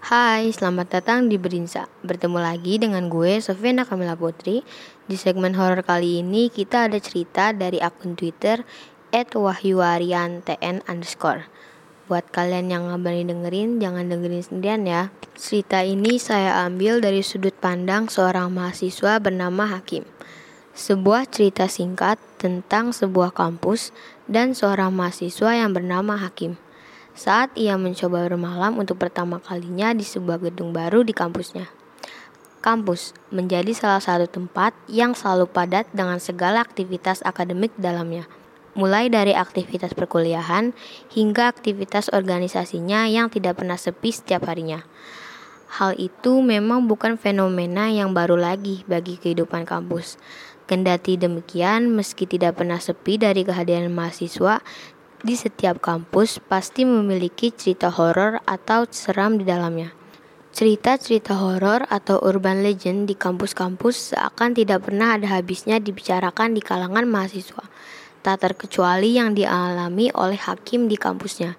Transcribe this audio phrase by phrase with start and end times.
[0.00, 1.84] Hai, selamat datang di Berinsa.
[2.00, 4.64] Bertemu lagi dengan gue, Sofiana Kamila Putri.
[5.04, 8.64] Di segmen horor kali ini kita ada cerita dari akun Twitter
[9.12, 11.52] @wahyuariantn underscore.
[12.08, 15.02] Buat kalian yang nggak berani dengerin, jangan dengerin sendirian ya.
[15.36, 20.08] Cerita ini saya ambil dari sudut pandang seorang mahasiswa bernama Hakim.
[20.72, 23.92] Sebuah cerita singkat tentang sebuah kampus
[24.24, 26.56] dan seorang mahasiswa yang bernama Hakim
[27.14, 31.68] saat ia mencoba bermalam untuk pertama kalinya di sebuah gedung baru di kampusnya.
[32.60, 38.28] Kampus menjadi salah satu tempat yang selalu padat dengan segala aktivitas akademik dalamnya,
[38.76, 40.76] mulai dari aktivitas perkuliahan
[41.08, 44.84] hingga aktivitas organisasinya yang tidak pernah sepi setiap harinya.
[45.70, 50.18] Hal itu memang bukan fenomena yang baru lagi bagi kehidupan kampus.
[50.66, 54.62] Kendati demikian, meski tidak pernah sepi dari kehadiran mahasiswa,
[55.20, 59.92] di setiap kampus pasti memiliki cerita horor atau seram di dalamnya.
[60.50, 67.06] Cerita-cerita horor atau urban legend di kampus-kampus seakan tidak pernah ada habisnya dibicarakan di kalangan
[67.06, 67.62] mahasiswa,
[68.24, 71.54] tak terkecuali yang dialami oleh Hakim di kampusnya.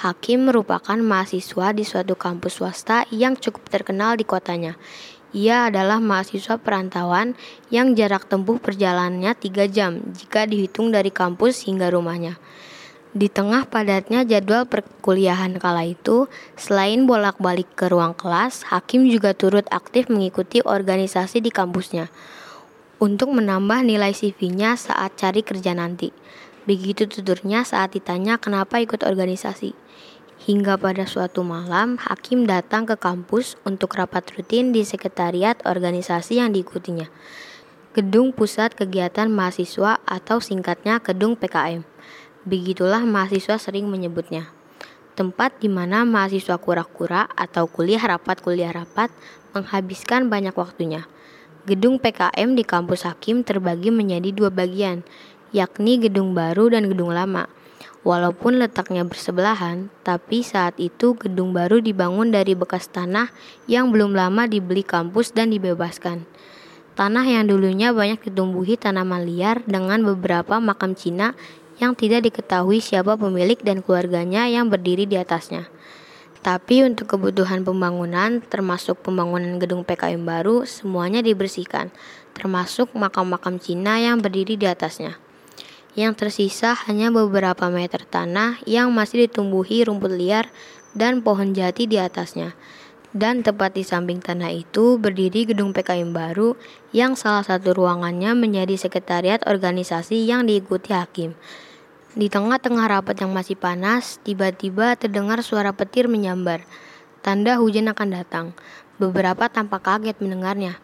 [0.00, 4.76] Hakim merupakan mahasiswa di suatu kampus swasta yang cukup terkenal di kotanya.
[5.30, 7.38] Ia adalah mahasiswa perantauan
[7.70, 12.34] yang jarak tempuh perjalanannya 3 jam jika dihitung dari kampus hingga rumahnya.
[13.10, 19.66] Di tengah padatnya jadwal perkuliahan kala itu, selain bolak-balik ke ruang kelas, Hakim juga turut
[19.74, 22.06] aktif mengikuti organisasi di kampusnya
[23.00, 26.12] untuk menambah nilai CV-nya saat cari kerja nanti.
[26.68, 29.72] Begitu tuturnya saat ditanya kenapa ikut organisasi.
[30.40, 36.52] Hingga pada suatu malam, Hakim datang ke kampus untuk rapat rutin di sekretariat organisasi yang
[36.52, 37.08] diikutinya.
[37.96, 41.82] Gedung Pusat Kegiatan Mahasiswa atau singkatnya Gedung PKM.
[42.40, 44.48] Begitulah mahasiswa sering menyebutnya.
[45.12, 49.12] Tempat di mana mahasiswa kura-kura atau kuliah rapat-kuliah rapat
[49.52, 51.04] menghabiskan banyak waktunya.
[51.68, 55.04] Gedung PKM di kampus Hakim terbagi menjadi dua bagian,
[55.52, 57.44] yakni gedung baru dan gedung lama.
[58.08, 63.28] Walaupun letaknya bersebelahan, tapi saat itu gedung baru dibangun dari bekas tanah
[63.68, 66.24] yang belum lama dibeli kampus dan dibebaskan.
[66.96, 71.36] Tanah yang dulunya banyak ditumbuhi tanaman liar dengan beberapa makam Cina
[71.80, 75.72] yang tidak diketahui siapa pemilik dan keluarganya yang berdiri di atasnya.
[76.40, 81.92] Tapi untuk kebutuhan pembangunan, termasuk pembangunan gedung PKM baru, semuanya dibersihkan,
[82.32, 85.20] termasuk makam-makam Cina yang berdiri di atasnya.
[85.92, 90.48] Yang tersisa hanya beberapa meter tanah yang masih ditumbuhi rumput liar
[90.96, 92.56] dan pohon jati di atasnya.
[93.10, 96.54] Dan tepat di samping tanah itu berdiri gedung PKM baru
[96.94, 101.34] yang salah satu ruangannya menjadi sekretariat organisasi yang diikuti hakim.
[102.10, 106.66] Di tengah-tengah rapat yang masih panas, tiba-tiba terdengar suara petir menyambar.
[107.22, 108.46] Tanda hujan akan datang.
[108.98, 110.82] Beberapa tampak kaget mendengarnya.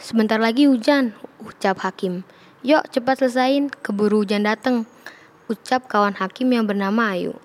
[0.00, 1.12] Sebentar lagi hujan,
[1.44, 2.24] ucap Hakim.
[2.64, 4.88] Yuk cepat selesain, keburu hujan datang.
[5.52, 7.36] Ucap kawan Hakim yang bernama Ayu.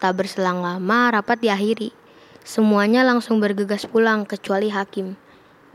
[0.00, 1.92] Tak berselang lama rapat diakhiri.
[2.48, 5.20] Semuanya langsung bergegas pulang kecuali Hakim.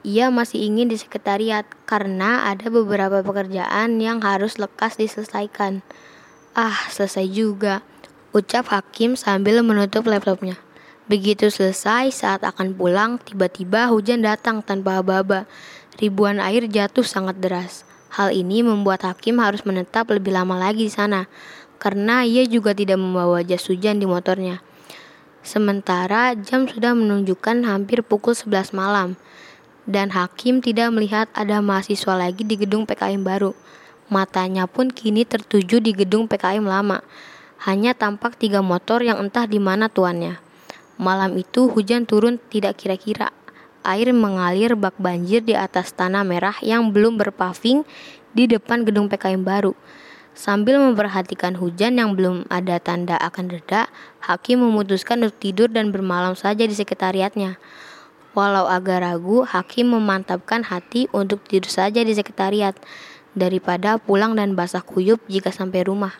[0.01, 5.85] Ia masih ingin di sekretariat karena ada beberapa pekerjaan yang harus lekas diselesaikan.
[6.57, 7.85] Ah, selesai juga,
[8.33, 10.57] ucap Hakim sambil menutup laptopnya.
[11.05, 15.45] Begitu selesai, saat akan pulang, tiba-tiba hujan datang tanpa aba-aba.
[16.01, 17.85] Ribuan air jatuh sangat deras.
[18.09, 21.29] Hal ini membuat Hakim harus menetap lebih lama lagi di sana,
[21.77, 24.65] karena ia juga tidak membawa jas hujan di motornya.
[25.45, 29.21] Sementara jam sudah menunjukkan hampir pukul 11 malam,
[29.85, 33.53] dan Hakim tidak melihat ada mahasiswa lagi di gedung PKM baru.
[34.09, 37.05] Matanya pun kini tertuju di gedung PKM lama.
[37.61, 40.41] Hanya tampak tiga motor yang entah di mana tuannya.
[40.97, 43.29] Malam itu hujan turun tidak kira-kira.
[43.85, 47.85] Air mengalir bak banjir di atas tanah merah yang belum berpaving
[48.33, 49.77] di depan gedung PKM baru.
[50.33, 53.93] Sambil memperhatikan hujan yang belum ada tanda akan reda,
[54.25, 57.61] Hakim memutuskan untuk tidur dan bermalam saja di sekretariatnya.
[58.33, 62.73] Walau agak ragu, Hakim memantapkan hati untuk tidur saja di sekretariat
[63.37, 66.13] daripada pulang dan basah kuyup jika sampai rumah.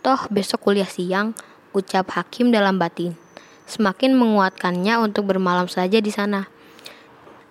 [0.00, 1.36] Toh besok kuliah siang,
[1.76, 3.16] ucap Hakim dalam batin.
[3.68, 6.48] Semakin menguatkannya untuk bermalam saja di sana.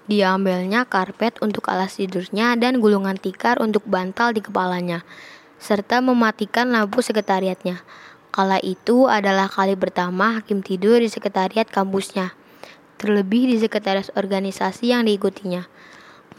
[0.09, 5.05] Diambilnya karpet untuk alas tidurnya dan gulungan tikar untuk bantal di kepalanya,
[5.61, 7.85] serta mematikan lampu sekretariatnya.
[8.33, 12.33] Kala itu adalah kali pertama Hakim tidur di sekretariat kampusnya,
[12.97, 15.69] terlebih di sekretaris organisasi yang diikutinya.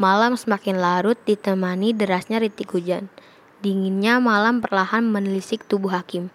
[0.01, 3.13] Malam semakin larut ditemani derasnya rintik hujan.
[3.61, 6.33] Dinginnya malam perlahan menelisik tubuh Hakim.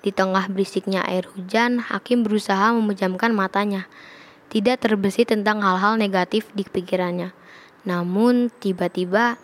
[0.00, 3.84] Di tengah berisiknya air hujan, Hakim berusaha memejamkan matanya.
[4.52, 7.32] tidak terbesit tentang hal-hal negatif di pikirannya.
[7.88, 9.40] Namun tiba-tiba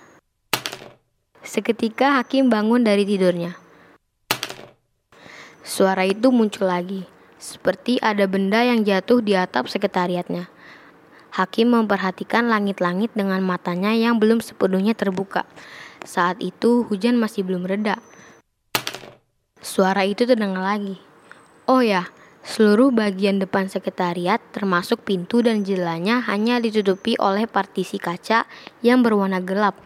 [1.41, 3.57] seketika Hakim bangun dari tidurnya.
[5.65, 7.09] Suara itu muncul lagi,
[7.41, 10.53] seperti ada benda yang jatuh di atap sekretariatnya.
[11.35, 15.45] Hakim memperhatikan langit-langit dengan matanya yang belum sepenuhnya terbuka.
[16.05, 18.01] Saat itu hujan masih belum reda.
[19.59, 20.97] Suara itu terdengar lagi.
[21.69, 22.09] Oh ya,
[22.47, 28.49] seluruh bagian depan sekretariat termasuk pintu dan jendelanya hanya ditutupi oleh partisi kaca
[28.81, 29.77] yang berwarna gelap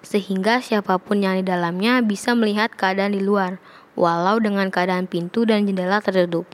[0.00, 3.60] sehingga siapa pun yang di dalamnya bisa melihat keadaan di luar
[3.96, 6.48] walau dengan keadaan pintu dan jendela tertutup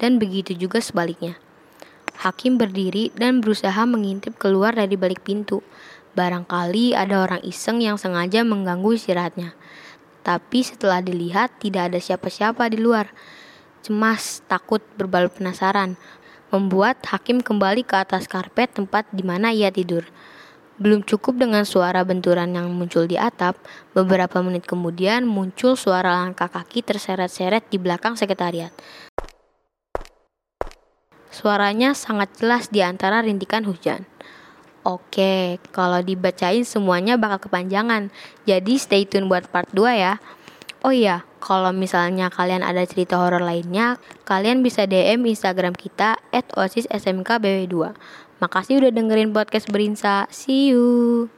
[0.00, 1.40] dan begitu juga sebaliknya.
[2.26, 5.62] Hakim berdiri dan berusaha mengintip keluar dari balik pintu.
[6.18, 9.54] Barangkali ada orang iseng yang sengaja mengganggu istirahatnya.
[10.26, 13.14] Tapi setelah dilihat tidak ada siapa-siapa di luar.
[13.86, 15.94] Cemas, takut, berbalut penasaran
[16.50, 20.06] membuat Hakim kembali ke atas karpet tempat di mana ia tidur.
[20.76, 23.56] Belum cukup dengan suara benturan yang muncul di atap,
[23.96, 28.74] beberapa menit kemudian muncul suara langkah kaki terseret-seret di belakang sekretariat.
[31.36, 34.08] Suaranya sangat jelas di antara rintikan hujan.
[34.88, 38.08] Oke, kalau dibacain semuanya bakal kepanjangan.
[38.48, 40.16] Jadi stay tune buat part 2 ya.
[40.80, 47.74] Oh iya, kalau misalnya kalian ada cerita horor lainnya, kalian bisa DM Instagram kita @osissmkbw2.
[48.40, 50.24] Makasih udah dengerin podcast Berinsa.
[50.32, 51.35] See you.